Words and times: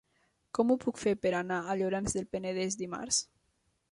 Com 0.59 0.71
ho 0.71 0.77
puc 0.85 1.01
fer 1.01 1.13
per 1.25 1.33
anar 1.41 1.59
a 1.61 1.77
Llorenç 1.81 2.17
del 2.17 2.27
Penedès 2.37 2.81
dimarts? 2.83 3.23